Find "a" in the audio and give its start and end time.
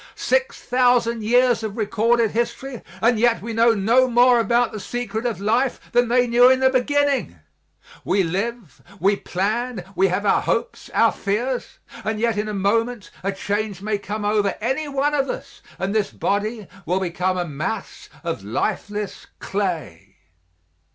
12.47-12.53, 13.21-13.31, 17.37-17.45